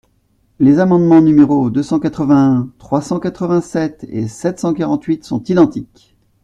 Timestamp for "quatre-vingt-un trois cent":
1.99-3.19